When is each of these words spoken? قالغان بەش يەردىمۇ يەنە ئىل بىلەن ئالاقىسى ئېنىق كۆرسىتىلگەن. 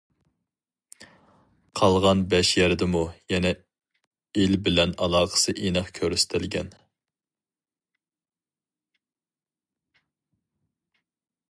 قالغان 1.79 2.23
بەش 2.31 2.53
يەردىمۇ 2.59 3.01
يەنە 3.33 3.51
ئىل 4.45 4.57
بىلەن 4.69 4.95
ئالاقىسى 5.07 5.55
ئېنىق 5.67 5.93
كۆرسىتىلگەن. 6.01 6.75